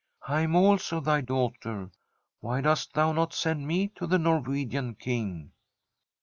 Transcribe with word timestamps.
"I 0.27 0.41
am 0.41 0.55
also 0.55 0.99
thy 0.99 1.21
daughter. 1.21 1.91
Why 2.39 2.61
dost 2.61 2.93
thou 2.95 3.11
not 3.11 3.35
send 3.35 3.67
me 3.67 3.89
to 3.89 4.07
the 4.07 4.17
Norwegian 4.17 4.95
King 4.95 5.51